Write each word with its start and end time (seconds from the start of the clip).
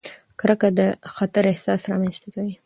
کرکه 0.39 0.69
د 0.79 0.81
خطر 1.15 1.43
احساس 1.51 1.81
رامنځته 1.91 2.27
کوي. 2.35 2.53